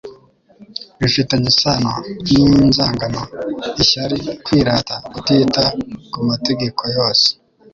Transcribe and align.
Bifitanye 0.99 1.47
isano 1.53 1.93
n'inzangano, 2.53 3.21
ishyari, 3.81 4.17
kwirata, 4.45 4.95
kutita 5.13 5.63
ku 6.11 6.19
mategeko 6.29 6.81
yose 6.97 7.27